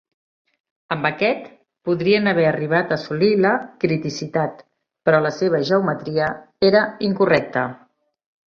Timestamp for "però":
5.11-5.23